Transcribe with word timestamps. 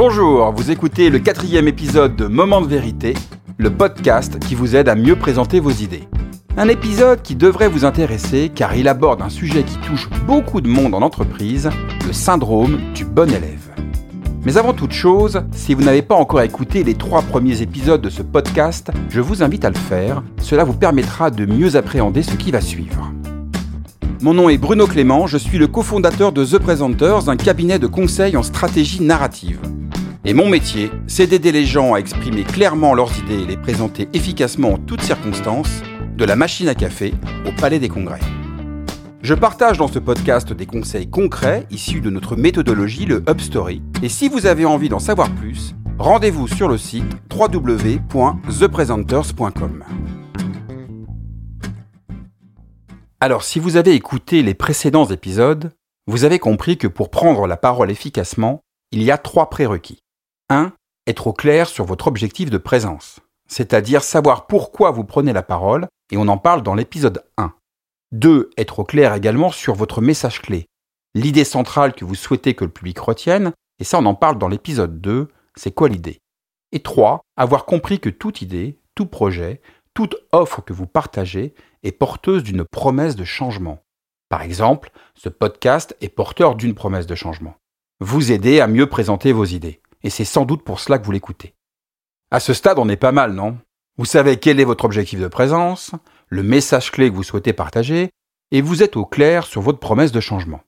Bonjour, 0.00 0.52
vous 0.52 0.70
écoutez 0.70 1.10
le 1.10 1.18
quatrième 1.18 1.66
épisode 1.66 2.14
de 2.14 2.26
Moment 2.28 2.60
de 2.60 2.68
vérité, 2.68 3.14
le 3.56 3.68
podcast 3.68 4.38
qui 4.38 4.54
vous 4.54 4.76
aide 4.76 4.88
à 4.88 4.94
mieux 4.94 5.16
présenter 5.16 5.58
vos 5.58 5.72
idées. 5.72 6.04
Un 6.56 6.68
épisode 6.68 7.20
qui 7.20 7.34
devrait 7.34 7.66
vous 7.66 7.84
intéresser 7.84 8.48
car 8.54 8.76
il 8.76 8.86
aborde 8.86 9.22
un 9.22 9.28
sujet 9.28 9.64
qui 9.64 9.76
touche 9.78 10.08
beaucoup 10.24 10.60
de 10.60 10.68
monde 10.68 10.94
en 10.94 11.02
entreprise, 11.02 11.68
le 12.06 12.12
syndrome 12.12 12.78
du 12.94 13.04
bon 13.04 13.28
élève. 13.28 13.74
Mais 14.44 14.56
avant 14.56 14.72
toute 14.72 14.92
chose, 14.92 15.42
si 15.50 15.74
vous 15.74 15.82
n'avez 15.82 16.02
pas 16.02 16.14
encore 16.14 16.42
écouté 16.42 16.84
les 16.84 16.94
trois 16.94 17.22
premiers 17.22 17.60
épisodes 17.60 18.00
de 18.00 18.08
ce 18.08 18.22
podcast, 18.22 18.92
je 19.10 19.20
vous 19.20 19.42
invite 19.42 19.64
à 19.64 19.70
le 19.70 19.74
faire, 19.76 20.22
cela 20.40 20.62
vous 20.62 20.74
permettra 20.74 21.32
de 21.32 21.44
mieux 21.44 21.74
appréhender 21.74 22.22
ce 22.22 22.36
qui 22.36 22.52
va 22.52 22.60
suivre. 22.60 23.10
Mon 24.22 24.34
nom 24.34 24.48
est 24.48 24.58
Bruno 24.58 24.86
Clément, 24.86 25.26
je 25.26 25.38
suis 25.38 25.58
le 25.58 25.66
cofondateur 25.66 26.30
de 26.30 26.44
The 26.44 26.58
Presenters, 26.58 27.28
un 27.28 27.36
cabinet 27.36 27.80
de 27.80 27.88
conseil 27.88 28.36
en 28.36 28.44
stratégie 28.44 29.02
narrative. 29.02 29.58
Et 30.28 30.34
mon 30.34 30.46
métier, 30.46 30.92
c'est 31.06 31.26
d'aider 31.26 31.52
les 31.52 31.64
gens 31.64 31.94
à 31.94 32.00
exprimer 32.00 32.44
clairement 32.44 32.92
leurs 32.92 33.18
idées 33.18 33.44
et 33.44 33.46
les 33.46 33.56
présenter 33.56 34.10
efficacement 34.12 34.74
en 34.74 34.78
toutes 34.78 35.00
circonstances, 35.00 35.80
de 36.18 36.24
la 36.26 36.36
machine 36.36 36.68
à 36.68 36.74
café 36.74 37.14
au 37.46 37.52
palais 37.58 37.78
des 37.78 37.88
congrès. 37.88 38.20
Je 39.22 39.32
partage 39.32 39.78
dans 39.78 39.88
ce 39.88 39.98
podcast 39.98 40.52
des 40.52 40.66
conseils 40.66 41.08
concrets 41.08 41.64
issus 41.70 42.02
de 42.02 42.10
notre 42.10 42.36
méthodologie, 42.36 43.06
le 43.06 43.24
Upstory. 43.26 43.80
Et 44.02 44.10
si 44.10 44.28
vous 44.28 44.44
avez 44.44 44.66
envie 44.66 44.90
d'en 44.90 44.98
savoir 44.98 45.34
plus, 45.34 45.74
rendez-vous 45.98 46.46
sur 46.46 46.68
le 46.68 46.76
site 46.76 47.10
www.thepresenters.com. 47.34 49.84
Alors, 53.20 53.44
si 53.44 53.58
vous 53.58 53.76
avez 53.76 53.94
écouté 53.94 54.42
les 54.42 54.52
précédents 54.52 55.06
épisodes, 55.06 55.72
vous 56.06 56.24
avez 56.24 56.38
compris 56.38 56.76
que 56.76 56.86
pour 56.86 57.10
prendre 57.10 57.46
la 57.46 57.56
parole 57.56 57.90
efficacement, 57.90 58.60
il 58.92 59.02
y 59.02 59.10
a 59.10 59.16
trois 59.16 59.48
prérequis. 59.48 60.02
1. 60.50 60.72
Être 61.06 61.26
au 61.26 61.32
clair 61.34 61.68
sur 61.68 61.84
votre 61.84 62.06
objectif 62.06 62.48
de 62.48 62.56
présence, 62.56 63.20
c'est-à-dire 63.48 64.02
savoir 64.02 64.46
pourquoi 64.46 64.90
vous 64.90 65.04
prenez 65.04 65.34
la 65.34 65.42
parole, 65.42 65.88
et 66.10 66.16
on 66.16 66.28
en 66.28 66.38
parle 66.38 66.62
dans 66.62 66.74
l'épisode 66.74 67.22
1. 67.36 67.52
2. 68.12 68.50
Être 68.56 68.78
au 68.78 68.84
clair 68.84 69.12
également 69.12 69.50
sur 69.50 69.74
votre 69.74 70.00
message 70.00 70.40
clé, 70.40 70.66
l'idée 71.14 71.44
centrale 71.44 71.92
que 71.92 72.06
vous 72.06 72.14
souhaitez 72.14 72.54
que 72.54 72.64
le 72.64 72.70
public 72.70 72.98
retienne, 72.98 73.52
et 73.78 73.84
ça 73.84 73.98
on 73.98 74.06
en 74.06 74.14
parle 74.14 74.38
dans 74.38 74.48
l'épisode 74.48 75.02
2, 75.02 75.28
c'est 75.54 75.72
quoi 75.72 75.90
l'idée? 75.90 76.18
Et 76.72 76.80
3. 76.80 77.20
Avoir 77.36 77.66
compris 77.66 78.00
que 78.00 78.08
toute 78.08 78.40
idée, 78.40 78.78
tout 78.94 79.06
projet, 79.06 79.60
toute 79.92 80.16
offre 80.32 80.62
que 80.62 80.72
vous 80.72 80.86
partagez 80.86 81.54
est 81.82 81.92
porteuse 81.92 82.42
d'une 82.42 82.64
promesse 82.64 83.16
de 83.16 83.24
changement. 83.24 83.82
Par 84.30 84.40
exemple, 84.42 84.90
ce 85.14 85.28
podcast 85.28 85.94
est 86.00 86.08
porteur 86.08 86.54
d'une 86.54 86.74
promesse 86.74 87.06
de 87.06 87.14
changement. 87.14 87.56
Vous 88.00 88.32
aider 88.32 88.60
à 88.60 88.66
mieux 88.66 88.88
présenter 88.88 89.32
vos 89.32 89.44
idées. 89.44 89.80
Et 90.02 90.10
c'est 90.10 90.24
sans 90.24 90.44
doute 90.44 90.62
pour 90.62 90.80
cela 90.80 90.98
que 90.98 91.04
vous 91.04 91.12
l'écoutez. 91.12 91.54
À 92.30 92.40
ce 92.40 92.52
stade, 92.52 92.78
on 92.78 92.88
est 92.88 92.96
pas 92.96 93.12
mal, 93.12 93.32
non? 93.32 93.58
Vous 93.96 94.04
savez 94.04 94.38
quel 94.38 94.60
est 94.60 94.64
votre 94.64 94.84
objectif 94.84 95.18
de 95.18 95.28
présence, 95.28 95.92
le 96.28 96.42
message 96.42 96.92
clé 96.92 97.10
que 97.10 97.14
vous 97.16 97.22
souhaitez 97.22 97.52
partager, 97.52 98.10
et 98.50 98.60
vous 98.60 98.82
êtes 98.82 98.96
au 98.96 99.04
clair 99.04 99.44
sur 99.46 99.60
votre 99.60 99.78
promesse 99.78 100.12
de 100.12 100.20
changement. 100.20 100.60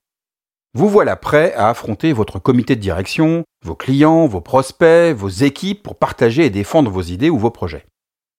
Vous 0.74 0.88
voilà 0.88 1.16
prêt 1.16 1.52
à 1.54 1.68
affronter 1.68 2.12
votre 2.12 2.38
comité 2.38 2.76
de 2.76 2.80
direction, 2.80 3.44
vos 3.64 3.74
clients, 3.74 4.26
vos 4.26 4.40
prospects, 4.40 5.14
vos 5.16 5.28
équipes 5.28 5.82
pour 5.82 5.96
partager 5.96 6.46
et 6.46 6.50
défendre 6.50 6.90
vos 6.90 7.02
idées 7.02 7.30
ou 7.30 7.38
vos 7.38 7.50
projets. 7.50 7.86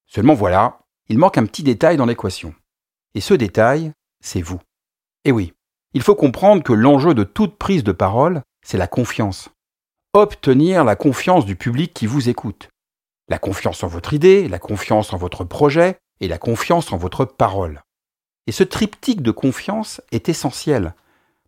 Seulement 0.07 0.33
voilà, 0.33 0.79
il 1.09 1.17
manque 1.17 1.37
un 1.37 1.45
petit 1.45 1.63
détail 1.63 1.97
dans 1.97 2.05
l'équation. 2.05 2.53
Et 3.15 3.21
ce 3.21 3.33
détail, 3.33 3.91
c'est 4.23 4.41
vous. 4.41 4.59
Et 5.25 5.31
oui, 5.31 5.53
il 5.93 6.01
faut 6.01 6.15
comprendre 6.15 6.63
que 6.63 6.73
l'enjeu 6.73 7.13
de 7.13 7.23
toute 7.23 7.57
prise 7.57 7.83
de 7.83 7.91
parole, 7.91 8.43
c'est 8.65 8.77
la 8.77 8.87
confiance. 8.87 9.49
Obtenir 10.13 10.83
la 10.83 10.97
confiance 10.97 11.45
du 11.45 11.55
public 11.55 11.93
qui 11.93 12.05
vous 12.05 12.27
écoute. 12.27 12.67
La 13.29 13.39
confiance 13.39 13.81
en 13.81 13.87
votre 13.87 14.13
idée, 14.13 14.49
la 14.49 14.59
confiance 14.59 15.13
en 15.13 15.17
votre 15.17 15.45
projet 15.45 15.95
et 16.19 16.27
la 16.27 16.37
confiance 16.37 16.91
en 16.91 16.97
votre 16.97 17.23
parole. 17.23 17.81
Et 18.45 18.51
ce 18.51 18.63
triptyque 18.63 19.21
de 19.21 19.31
confiance 19.31 20.01
est 20.11 20.27
essentiel. 20.27 20.95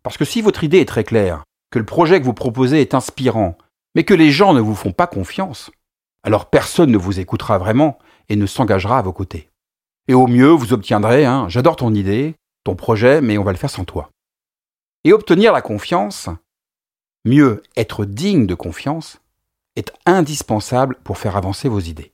Parce 0.02 0.16
que 0.16 0.24
si 0.24 0.40
votre 0.40 0.64
idée 0.64 0.78
est 0.78 0.88
très 0.88 1.04
claire, 1.04 1.44
que 1.70 1.78
le 1.78 1.84
projet 1.84 2.18
que 2.18 2.24
vous 2.24 2.32
proposez 2.32 2.80
est 2.80 2.94
inspirant, 2.94 3.58
mais 3.94 4.04
que 4.04 4.14
les 4.14 4.30
gens 4.30 4.54
ne 4.54 4.62
vous 4.62 4.74
font 4.74 4.92
pas 4.92 5.06
confiance, 5.06 5.70
alors 6.22 6.48
personne 6.48 6.90
ne 6.90 6.96
vous 6.96 7.20
écoutera 7.20 7.58
vraiment 7.58 7.98
et 8.30 8.36
ne 8.36 8.46
s'engagera 8.46 8.96
à 8.96 9.02
vos 9.02 9.12
côtés. 9.12 9.50
Et 10.08 10.14
au 10.14 10.26
mieux, 10.26 10.48
vous 10.48 10.72
obtiendrez 10.72 11.26
un 11.26 11.50
j'adore 11.50 11.76
ton 11.76 11.92
idée, 11.92 12.34
ton 12.64 12.76
projet, 12.76 13.20
mais 13.20 13.36
on 13.36 13.44
va 13.44 13.52
le 13.52 13.58
faire 13.58 13.68
sans 13.68 13.84
toi. 13.84 14.08
Et 15.04 15.12
obtenir 15.12 15.52
la 15.52 15.60
confiance, 15.60 16.30
mieux 17.24 17.62
être 17.76 18.04
digne 18.04 18.46
de 18.46 18.54
confiance, 18.54 19.20
est 19.76 19.92
indispensable 20.06 20.96
pour 21.04 21.18
faire 21.18 21.36
avancer 21.36 21.68
vos 21.68 21.80
idées. 21.80 22.12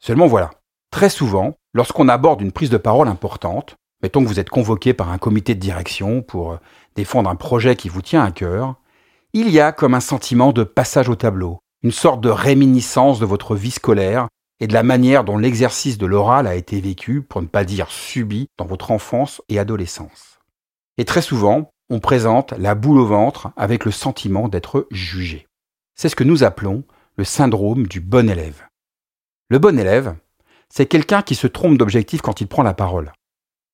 Seulement 0.00 0.26
voilà, 0.26 0.50
très 0.90 1.10
souvent, 1.10 1.54
lorsqu'on 1.74 2.08
aborde 2.08 2.40
une 2.40 2.52
prise 2.52 2.70
de 2.70 2.76
parole 2.76 3.08
importante, 3.08 3.76
mettons 4.02 4.22
que 4.22 4.28
vous 4.28 4.40
êtes 4.40 4.50
convoqué 4.50 4.94
par 4.94 5.10
un 5.10 5.18
comité 5.18 5.54
de 5.54 5.60
direction 5.60 6.22
pour 6.22 6.52
euh, 6.52 6.56
défendre 6.94 7.30
un 7.30 7.36
projet 7.36 7.76
qui 7.76 7.88
vous 7.88 8.02
tient 8.02 8.24
à 8.24 8.30
cœur, 8.30 8.76
il 9.32 9.50
y 9.50 9.60
a 9.60 9.72
comme 9.72 9.94
un 9.94 10.00
sentiment 10.00 10.52
de 10.52 10.64
passage 10.64 11.08
au 11.08 11.14
tableau, 11.14 11.58
une 11.82 11.92
sorte 11.92 12.20
de 12.20 12.30
réminiscence 12.30 13.20
de 13.20 13.26
votre 13.26 13.54
vie 13.54 13.70
scolaire 13.70 14.28
et 14.60 14.66
de 14.66 14.72
la 14.72 14.82
manière 14.82 15.24
dont 15.24 15.38
l'exercice 15.38 15.98
de 15.98 16.06
l'oral 16.06 16.46
a 16.46 16.56
été 16.56 16.80
vécu, 16.80 17.22
pour 17.22 17.42
ne 17.42 17.46
pas 17.46 17.64
dire 17.64 17.90
subi, 17.90 18.48
dans 18.56 18.64
votre 18.64 18.90
enfance 18.90 19.42
et 19.48 19.58
adolescence. 19.58 20.40
Et 20.96 21.04
très 21.04 21.22
souvent, 21.22 21.70
on 21.90 22.00
présente 22.00 22.52
la 22.52 22.74
boule 22.74 22.98
au 22.98 23.06
ventre 23.06 23.50
avec 23.56 23.84
le 23.84 23.90
sentiment 23.90 24.48
d'être 24.48 24.86
jugé. 24.90 25.46
C'est 25.94 26.08
ce 26.08 26.16
que 26.16 26.24
nous 26.24 26.44
appelons 26.44 26.84
le 27.16 27.24
syndrome 27.24 27.86
du 27.86 28.00
bon 28.00 28.30
élève. 28.30 28.62
Le 29.48 29.58
bon 29.58 29.78
élève, 29.78 30.14
c'est 30.68 30.86
quelqu'un 30.86 31.22
qui 31.22 31.34
se 31.34 31.46
trompe 31.46 31.78
d'objectif 31.78 32.20
quand 32.20 32.40
il 32.40 32.46
prend 32.46 32.62
la 32.62 32.74
parole. 32.74 33.12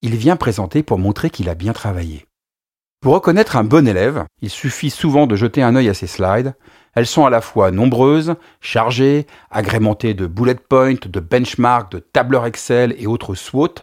Il 0.02 0.16
vient 0.16 0.36
présenter 0.36 0.82
pour 0.82 0.98
montrer 0.98 1.30
qu'il 1.30 1.48
a 1.48 1.54
bien 1.54 1.72
travaillé. 1.72 2.26
Pour 3.00 3.14
reconnaître 3.14 3.56
un 3.56 3.64
bon 3.64 3.86
élève, 3.86 4.25
il 4.41 4.48
suffit 4.48 4.88
souvent 4.88 5.26
de 5.26 5.36
jeter 5.36 5.62
un 5.62 5.76
œil 5.76 5.91
à 5.91 5.94
ses 5.94 6.06
slides, 6.06 6.54
elles 6.94 7.06
sont 7.06 7.26
à 7.26 7.31
la 7.31 7.42
fois 7.42 7.70
nombreuses, 7.70 8.34
chargées, 8.60 9.26
agrémentées 9.50 10.14
de 10.14 10.26
bullet 10.26 10.54
points, 10.54 10.94
de 11.04 11.20
benchmarks, 11.20 11.92
de 11.92 11.98
tableurs 11.98 12.46
Excel 12.46 12.94
et 12.96 13.06
autres 13.06 13.34
SWOT, 13.34 13.75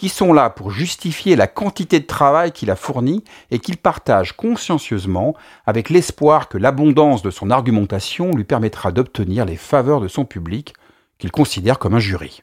qui 0.00 0.08
sont 0.08 0.32
là 0.32 0.48
pour 0.48 0.70
justifier 0.70 1.36
la 1.36 1.46
quantité 1.46 2.00
de 2.00 2.06
travail 2.06 2.52
qu'il 2.52 2.70
a 2.70 2.74
fourni 2.76 3.22
et 3.50 3.58
qu'il 3.58 3.76
partage 3.76 4.34
consciencieusement 4.34 5.34
avec 5.66 5.90
l'espoir 5.90 6.48
que 6.48 6.56
l'abondance 6.56 7.20
de 7.20 7.30
son 7.30 7.50
argumentation 7.50 8.30
lui 8.34 8.44
permettra 8.44 8.92
d'obtenir 8.92 9.44
les 9.44 9.56
faveurs 9.56 10.00
de 10.00 10.08
son 10.08 10.24
public, 10.24 10.72
qu'il 11.18 11.30
considère 11.30 11.78
comme 11.78 11.92
un 11.92 11.98
jury. 11.98 12.40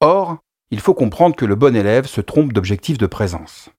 Or, 0.00 0.38
il 0.72 0.80
faut 0.80 0.94
comprendre 0.94 1.36
que 1.36 1.44
le 1.44 1.54
bon 1.54 1.76
élève 1.76 2.06
se 2.06 2.20
trompe 2.20 2.52
d'objectif 2.52 2.98
de 2.98 3.06
présence. 3.06 3.70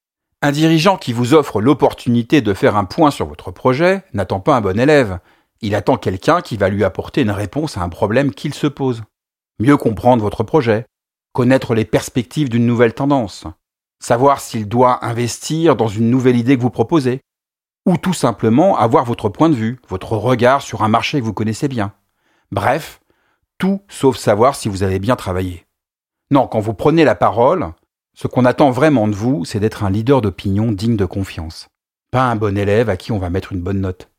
Un 0.42 0.54
dirigeant 0.54 0.96
qui 0.96 1.12
vous 1.12 1.34
offre 1.34 1.60
l'opportunité 1.60 2.40
de 2.40 2.54
faire 2.54 2.78
un 2.78 2.86
point 2.86 3.12
sur 3.12 3.26
votre 3.26 3.52
projet 3.52 4.06
n'attend 4.14 4.40
pas 4.40 4.56
un 4.56 4.62
bon 4.62 4.80
élève, 4.80 5.20
il 5.60 5.76
attend 5.76 5.98
quelqu'un 5.98 6.40
qui 6.40 6.56
va 6.56 6.70
lui 6.70 6.86
apporter 6.86 7.24
une 7.24 7.32
réponse 7.32 7.76
à 7.76 7.82
un 7.82 7.90
problème 7.90 8.34
qu'il 8.34 8.54
se 8.54 8.68
pose. 8.68 9.04
Mieux 9.60 9.76
comprendre 9.76 10.24
votre 10.24 10.44
projet, 10.44 10.86
connaître 11.36 11.76
les 11.76 11.84
perspectives 11.84 12.48
d'une 12.48 12.66
nouvelle 12.66 12.94
tendance, 12.94 13.46
savoir 14.00 14.40
s'il 14.40 14.70
doit 14.70 15.06
investir 15.06 15.76
dans 15.76 15.90
une 15.90 16.10
nouvelle 16.10 16.38
idée 16.38 16.56
que 16.56 16.62
vous 16.62 16.70
proposez, 16.70 17.20
ou 17.86 17.98
tout 17.98 18.14
simplement 18.14 18.78
avoir 18.78 19.04
votre 19.04 19.28
point 19.28 19.50
de 19.50 19.56
vue, 19.56 19.78
votre 19.90 20.14
regard 20.14 20.62
sur 20.62 20.82
un 20.82 20.88
marché 20.88 21.20
que 21.20 21.26
vous 21.26 21.34
connaissez 21.34 21.68
bien. 21.68 21.92
Bref, 22.52 23.02
tout 23.58 23.82
sauf 23.90 24.16
savoir 24.16 24.56
si 24.56 24.70
vous 24.70 24.82
avez 24.82 24.98
bien 24.98 25.18
travaillé. 25.18 25.66
Non, 26.32 26.48
quand 26.48 26.62
vous 26.62 26.74
prenez 26.74 27.04
la 27.04 27.16
parole, 27.16 27.74
ce 28.14 28.28
qu'on 28.28 28.46
attend 28.46 28.72
vraiment 28.72 29.10
de 29.10 29.16
vous, 29.16 29.44
c'est 29.44 29.60
d'être 29.60 29.84
un 29.84 29.90
leader 29.90 30.22
d'opinion 30.22 30.72
digne 30.72 30.96
de 30.96 31.06
confiance, 31.06 31.68
pas 32.12 32.24
un 32.24 32.38
bon 32.38 32.58
élève 32.58 32.90
à 32.90 32.96
qui 32.96 33.12
on 33.12 33.20
va 33.20 33.30
mettre 33.30 33.52
une 33.52 33.62
bonne 33.62 33.82
note. 33.82 34.10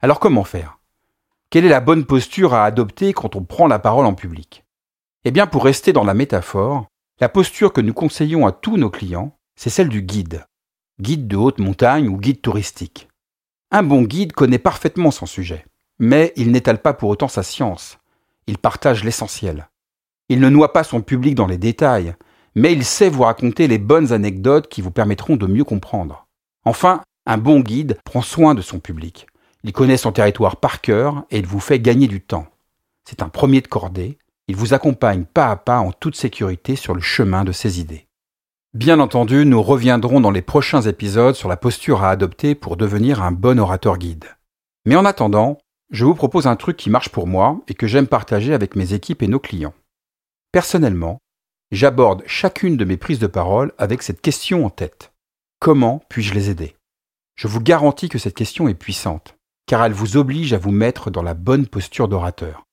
Alors 0.00 0.20
comment 0.20 0.44
faire? 0.44 0.78
Quelle 1.50 1.64
est 1.64 1.68
la 1.68 1.80
bonne 1.80 2.04
posture 2.04 2.54
à 2.54 2.64
adopter 2.64 3.12
quand 3.12 3.34
on 3.34 3.42
prend 3.42 3.66
la 3.66 3.80
parole 3.80 4.06
en 4.06 4.14
public? 4.14 4.63
Eh 5.26 5.30
bien, 5.30 5.46
pour 5.46 5.64
rester 5.64 5.94
dans 5.94 6.04
la 6.04 6.12
métaphore, 6.12 6.86
la 7.18 7.30
posture 7.30 7.72
que 7.72 7.80
nous 7.80 7.94
conseillons 7.94 8.46
à 8.46 8.52
tous 8.52 8.76
nos 8.76 8.90
clients, 8.90 9.38
c'est 9.56 9.70
celle 9.70 9.88
du 9.88 10.02
guide. 10.02 10.44
Guide 11.00 11.26
de 11.26 11.36
haute 11.36 11.60
montagne 11.60 12.08
ou 12.08 12.18
guide 12.18 12.42
touristique. 12.42 13.08
Un 13.70 13.82
bon 13.82 14.02
guide 14.02 14.32
connaît 14.32 14.58
parfaitement 14.58 15.10
son 15.10 15.24
sujet, 15.24 15.64
mais 15.98 16.34
il 16.36 16.52
n'étale 16.52 16.82
pas 16.82 16.92
pour 16.92 17.08
autant 17.08 17.28
sa 17.28 17.42
science. 17.42 17.98
Il 18.46 18.58
partage 18.58 19.02
l'essentiel. 19.02 19.70
Il 20.28 20.40
ne 20.40 20.50
noie 20.50 20.74
pas 20.74 20.84
son 20.84 21.00
public 21.00 21.34
dans 21.34 21.46
les 21.46 21.56
détails, 21.56 22.14
mais 22.54 22.74
il 22.74 22.84
sait 22.84 23.08
vous 23.08 23.22
raconter 23.22 23.66
les 23.66 23.78
bonnes 23.78 24.12
anecdotes 24.12 24.68
qui 24.68 24.82
vous 24.82 24.90
permettront 24.90 25.36
de 25.36 25.46
mieux 25.46 25.64
comprendre. 25.64 26.26
Enfin, 26.66 27.00
un 27.24 27.38
bon 27.38 27.60
guide 27.60 27.98
prend 28.04 28.20
soin 28.20 28.54
de 28.54 28.60
son 28.60 28.78
public. 28.78 29.26
Il 29.62 29.72
connaît 29.72 29.96
son 29.96 30.12
territoire 30.12 30.56
par 30.56 30.82
cœur 30.82 31.24
et 31.30 31.38
il 31.38 31.46
vous 31.46 31.60
fait 31.60 31.80
gagner 31.80 32.08
du 32.08 32.20
temps. 32.20 32.46
C'est 33.08 33.22
un 33.22 33.30
premier 33.30 33.62
de 33.62 33.68
cordée. 33.68 34.18
Il 34.46 34.56
vous 34.56 34.74
accompagne 34.74 35.24
pas 35.24 35.50
à 35.50 35.56
pas 35.56 35.78
en 35.78 35.92
toute 35.92 36.16
sécurité 36.16 36.76
sur 36.76 36.94
le 36.94 37.00
chemin 37.00 37.44
de 37.44 37.52
ses 37.52 37.80
idées. 37.80 38.06
Bien 38.74 39.00
entendu, 39.00 39.46
nous 39.46 39.62
reviendrons 39.62 40.20
dans 40.20 40.30
les 40.30 40.42
prochains 40.42 40.82
épisodes 40.82 41.34
sur 41.34 41.48
la 41.48 41.56
posture 41.56 42.02
à 42.02 42.10
adopter 42.10 42.54
pour 42.54 42.76
devenir 42.76 43.22
un 43.22 43.32
bon 43.32 43.58
orateur 43.58 43.96
guide. 43.96 44.26
Mais 44.84 44.96
en 44.96 45.04
attendant, 45.04 45.58
je 45.90 46.04
vous 46.04 46.14
propose 46.14 46.46
un 46.46 46.56
truc 46.56 46.76
qui 46.76 46.90
marche 46.90 47.08
pour 47.08 47.26
moi 47.26 47.60
et 47.68 47.74
que 47.74 47.86
j'aime 47.86 48.06
partager 48.06 48.52
avec 48.52 48.76
mes 48.76 48.92
équipes 48.92 49.22
et 49.22 49.28
nos 49.28 49.38
clients. 49.38 49.74
Personnellement, 50.52 51.20
j'aborde 51.70 52.22
chacune 52.26 52.76
de 52.76 52.84
mes 52.84 52.96
prises 52.96 53.18
de 53.20 53.26
parole 53.26 53.72
avec 53.78 54.02
cette 54.02 54.20
question 54.20 54.66
en 54.66 54.70
tête. 54.70 55.12
Comment 55.60 56.02
puis-je 56.08 56.34
les 56.34 56.50
aider? 56.50 56.74
Je 57.36 57.48
vous 57.48 57.60
garantis 57.60 58.08
que 58.08 58.18
cette 58.18 58.34
question 58.34 58.68
est 58.68 58.74
puissante, 58.74 59.36
car 59.66 59.84
elle 59.84 59.92
vous 59.92 60.16
oblige 60.16 60.52
à 60.52 60.58
vous 60.58 60.72
mettre 60.72 61.10
dans 61.10 61.22
la 61.22 61.34
bonne 61.34 61.66
posture 61.66 62.08
d'orateur. 62.08 62.64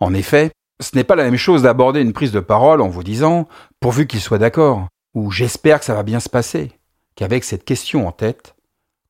En 0.00 0.14
effet, 0.14 0.50
ce 0.80 0.96
n'est 0.96 1.04
pas 1.04 1.14
la 1.14 1.24
même 1.24 1.36
chose 1.36 1.62
d'aborder 1.62 2.00
une 2.00 2.12
prise 2.12 2.32
de 2.32 2.40
parole 2.40 2.80
en 2.80 2.88
vous 2.88 3.02
disant 3.02 3.46
pourvu 3.80 4.06
qu'il 4.06 4.20
soit 4.20 4.38
d'accord 4.38 4.88
ou 5.14 5.30
j'espère 5.30 5.78
que 5.78 5.84
ça 5.84 5.94
va 5.94 6.02
bien 6.02 6.20
se 6.20 6.28
passer 6.28 6.72
qu'avec 7.14 7.44
cette 7.44 7.64
question 7.64 8.08
en 8.08 8.12
tête 8.12 8.54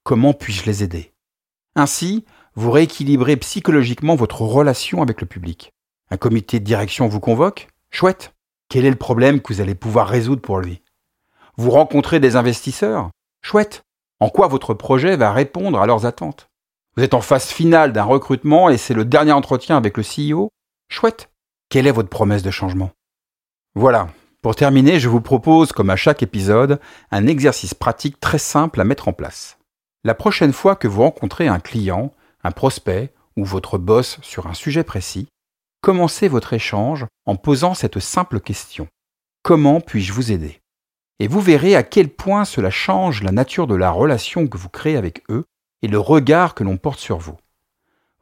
comment 0.02 0.32
puis-je 0.32 0.66
les 0.66 0.82
aider? 0.82 1.12
Ainsi, 1.76 2.24
vous 2.54 2.70
rééquilibrez 2.70 3.36
psychologiquement 3.36 4.16
votre 4.16 4.42
relation 4.42 5.02
avec 5.02 5.20
le 5.20 5.26
public. 5.26 5.72
Un 6.10 6.16
comité 6.16 6.58
de 6.58 6.64
direction 6.64 7.06
vous 7.06 7.20
convoque? 7.20 7.68
Chouette. 7.90 8.34
Quel 8.68 8.84
est 8.84 8.90
le 8.90 8.96
problème 8.96 9.40
que 9.40 9.52
vous 9.52 9.60
allez 9.60 9.74
pouvoir 9.74 10.08
résoudre 10.08 10.42
pour 10.42 10.58
lui? 10.58 10.82
Vous 11.56 11.70
rencontrez 11.70 12.18
des 12.18 12.36
investisseurs? 12.36 13.10
Chouette. 13.42 13.82
En 14.18 14.28
quoi 14.28 14.48
votre 14.48 14.74
projet 14.74 15.16
va 15.16 15.32
répondre 15.32 15.80
à 15.80 15.86
leurs 15.86 16.06
attentes? 16.06 16.48
Vous 16.96 17.04
êtes 17.04 17.14
en 17.14 17.20
phase 17.20 17.46
finale 17.46 17.92
d'un 17.92 18.04
recrutement 18.04 18.68
et 18.68 18.76
c'est 18.76 18.94
le 18.94 19.04
dernier 19.04 19.32
entretien 19.32 19.76
avec 19.76 19.96
le 19.96 20.02
CEO 20.02 20.50
Chouette. 20.88 21.29
Quelle 21.70 21.86
est 21.86 21.92
votre 21.92 22.08
promesse 22.08 22.42
de 22.42 22.50
changement? 22.50 22.90
Voilà. 23.76 24.08
Pour 24.42 24.56
terminer, 24.56 24.98
je 24.98 25.08
vous 25.08 25.20
propose, 25.20 25.70
comme 25.70 25.90
à 25.90 25.94
chaque 25.94 26.20
épisode, 26.20 26.80
un 27.12 27.28
exercice 27.28 27.74
pratique 27.74 28.18
très 28.18 28.40
simple 28.40 28.80
à 28.80 28.84
mettre 28.84 29.06
en 29.06 29.12
place. 29.12 29.56
La 30.02 30.16
prochaine 30.16 30.52
fois 30.52 30.74
que 30.74 30.88
vous 30.88 31.02
rencontrez 31.02 31.46
un 31.46 31.60
client, 31.60 32.12
un 32.42 32.50
prospect 32.50 33.14
ou 33.36 33.44
votre 33.44 33.78
boss 33.78 34.18
sur 34.20 34.48
un 34.48 34.54
sujet 34.54 34.82
précis, 34.82 35.28
commencez 35.80 36.26
votre 36.26 36.54
échange 36.54 37.06
en 37.24 37.36
posant 37.36 37.74
cette 37.74 38.00
simple 38.00 38.40
question. 38.40 38.88
Comment 39.44 39.80
puis-je 39.80 40.12
vous 40.12 40.32
aider? 40.32 40.60
Et 41.20 41.28
vous 41.28 41.40
verrez 41.40 41.76
à 41.76 41.84
quel 41.84 42.08
point 42.08 42.44
cela 42.44 42.70
change 42.70 43.22
la 43.22 43.30
nature 43.30 43.68
de 43.68 43.76
la 43.76 43.92
relation 43.92 44.48
que 44.48 44.58
vous 44.58 44.70
créez 44.70 44.96
avec 44.96 45.22
eux 45.30 45.44
et 45.82 45.86
le 45.86 46.00
regard 46.00 46.56
que 46.56 46.64
l'on 46.64 46.78
porte 46.78 46.98
sur 46.98 47.18
vous. 47.18 47.36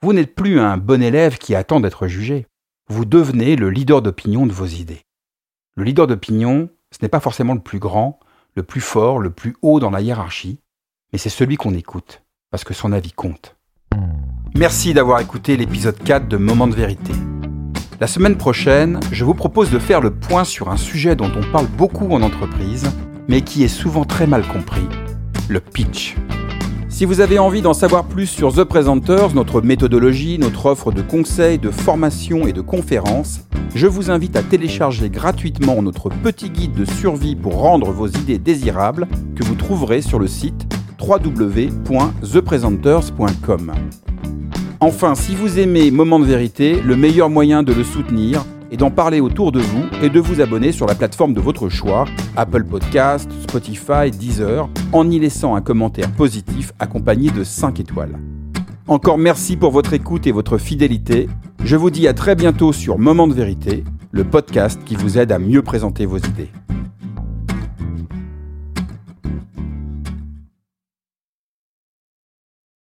Vous 0.02 0.12
n'êtes 0.12 0.34
plus 0.34 0.60
un 0.60 0.76
bon 0.76 1.02
élève 1.02 1.38
qui 1.38 1.54
attend 1.54 1.80
d'être 1.80 2.08
jugé. 2.08 2.46
Vous 2.90 3.04
devenez 3.04 3.54
le 3.54 3.68
leader 3.68 4.00
d'opinion 4.00 4.46
de 4.46 4.52
vos 4.52 4.64
idées. 4.64 5.02
Le 5.76 5.84
leader 5.84 6.06
d'opinion, 6.06 6.70
ce 6.90 6.98
n'est 7.02 7.10
pas 7.10 7.20
forcément 7.20 7.52
le 7.52 7.60
plus 7.60 7.78
grand, 7.78 8.18
le 8.54 8.62
plus 8.62 8.80
fort, 8.80 9.18
le 9.18 9.28
plus 9.28 9.56
haut 9.60 9.78
dans 9.78 9.90
la 9.90 10.00
hiérarchie, 10.00 10.60
mais 11.12 11.18
c'est 11.18 11.28
celui 11.28 11.58
qu'on 11.58 11.74
écoute, 11.74 12.22
parce 12.50 12.64
que 12.64 12.72
son 12.72 12.92
avis 12.92 13.12
compte. 13.12 13.56
Merci 14.54 14.94
d'avoir 14.94 15.20
écouté 15.20 15.58
l'épisode 15.58 16.02
4 16.02 16.28
de 16.28 16.38
Moment 16.38 16.66
de 16.66 16.74
vérité. 16.74 17.12
La 18.00 18.06
semaine 18.06 18.38
prochaine, 18.38 19.00
je 19.12 19.26
vous 19.26 19.34
propose 19.34 19.70
de 19.70 19.78
faire 19.78 20.00
le 20.00 20.14
point 20.14 20.44
sur 20.44 20.70
un 20.70 20.78
sujet 20.78 21.14
dont 21.14 21.30
on 21.36 21.52
parle 21.52 21.66
beaucoup 21.66 22.10
en 22.10 22.22
entreprise, 22.22 22.90
mais 23.28 23.42
qui 23.42 23.64
est 23.64 23.68
souvent 23.68 24.06
très 24.06 24.26
mal 24.26 24.48
compris, 24.48 24.88
le 25.50 25.60
pitch. 25.60 26.16
Si 26.98 27.04
vous 27.04 27.20
avez 27.20 27.38
envie 27.38 27.62
d'en 27.62 27.74
savoir 27.74 28.06
plus 28.06 28.26
sur 28.26 28.52
The 28.52 28.64
Presenters, 28.64 29.32
notre 29.32 29.60
méthodologie, 29.60 30.36
notre 30.36 30.66
offre 30.66 30.90
de 30.90 31.00
conseils, 31.00 31.60
de 31.60 31.70
formation 31.70 32.48
et 32.48 32.52
de 32.52 32.60
conférences, 32.60 33.42
je 33.76 33.86
vous 33.86 34.10
invite 34.10 34.34
à 34.34 34.42
télécharger 34.42 35.08
gratuitement 35.08 35.80
notre 35.80 36.08
petit 36.08 36.50
guide 36.50 36.72
de 36.72 36.84
survie 36.84 37.36
pour 37.36 37.60
rendre 37.60 37.92
vos 37.92 38.08
idées 38.08 38.40
désirables 38.40 39.06
que 39.36 39.44
vous 39.44 39.54
trouverez 39.54 40.02
sur 40.02 40.18
le 40.18 40.26
site 40.26 40.66
www.thepresenters.com. 41.00 43.72
Enfin, 44.80 45.14
si 45.14 45.36
vous 45.36 45.60
aimez 45.60 45.92
Moment 45.92 46.18
de 46.18 46.24
vérité, 46.24 46.80
le 46.84 46.96
meilleur 46.96 47.30
moyen 47.30 47.62
de 47.62 47.72
le 47.72 47.84
soutenir 47.84 48.44
est 48.70 48.76
d'en 48.76 48.90
parler 48.90 49.20
autour 49.20 49.52
de 49.52 49.60
vous 49.60 49.84
et 50.02 50.08
de 50.08 50.20
vous 50.20 50.40
abonner 50.40 50.72
sur 50.72 50.86
la 50.86 50.94
plateforme 50.94 51.34
de 51.34 51.40
votre 51.40 51.68
choix, 51.68 52.04
Apple 52.36 52.64
Podcast, 52.64 53.30
Spotify, 53.42 54.10
Deezer, 54.10 54.68
en 54.92 55.10
y 55.10 55.18
laissant 55.18 55.54
un 55.54 55.60
commentaire 55.60 56.10
positif 56.12 56.72
accompagné 56.78 57.30
de 57.30 57.44
5 57.44 57.80
étoiles. 57.80 58.18
Encore 58.86 59.18
merci 59.18 59.56
pour 59.56 59.70
votre 59.70 59.92
écoute 59.92 60.26
et 60.26 60.32
votre 60.32 60.58
fidélité. 60.58 61.28
Je 61.62 61.76
vous 61.76 61.90
dis 61.90 62.08
à 62.08 62.14
très 62.14 62.34
bientôt 62.34 62.72
sur 62.72 62.98
Moment 62.98 63.28
de 63.28 63.34
vérité, 63.34 63.84
le 64.12 64.24
podcast 64.24 64.80
qui 64.84 64.96
vous 64.96 65.18
aide 65.18 65.32
à 65.32 65.38
mieux 65.38 65.62
présenter 65.62 66.06
vos 66.06 66.18
idées. 66.18 66.50